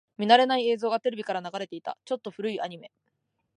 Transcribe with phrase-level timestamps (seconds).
[0.17, 1.95] 見慣れない映像がテレビから流れていた。
[2.05, 2.91] ちょっと古いアニメ。